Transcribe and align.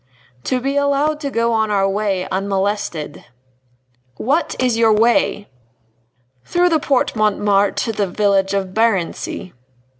"To 0.45 0.59
be 0.59 0.77
allowed 0.77 1.19
to 1.19 1.29
go 1.29 1.53
on 1.53 1.69
our 1.69 1.87
way 1.87 2.27
unmolested." 2.31 3.23
"What 4.17 4.55
is 4.57 4.75
your 4.75 4.91
way?" 4.91 5.47
"Through 6.43 6.69
the 6.69 6.79
Porte 6.79 7.15
Montmartre 7.15 7.75
to 7.83 7.91
the 7.91 8.07
village 8.07 8.55
of 8.55 8.69
Barency." 8.73 9.53